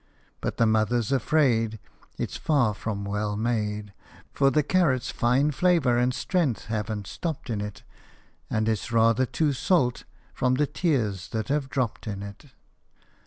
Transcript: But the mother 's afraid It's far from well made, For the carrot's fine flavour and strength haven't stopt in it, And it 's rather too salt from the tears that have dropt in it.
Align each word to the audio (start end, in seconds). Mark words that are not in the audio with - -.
But 0.41 0.57
the 0.57 0.65
mother 0.65 0.99
's 0.99 1.11
afraid 1.11 1.77
It's 2.17 2.35
far 2.35 2.73
from 2.73 3.05
well 3.05 3.37
made, 3.37 3.93
For 4.33 4.49
the 4.49 4.63
carrot's 4.63 5.11
fine 5.11 5.51
flavour 5.51 5.99
and 5.99 6.11
strength 6.11 6.65
haven't 6.65 7.05
stopt 7.05 7.51
in 7.51 7.61
it, 7.61 7.83
And 8.49 8.67
it 8.67 8.79
's 8.79 8.91
rather 8.91 9.27
too 9.27 9.53
salt 9.53 10.05
from 10.33 10.55
the 10.55 10.65
tears 10.65 11.27
that 11.29 11.49
have 11.49 11.69
dropt 11.69 12.07
in 12.07 12.23
it. 12.23 12.45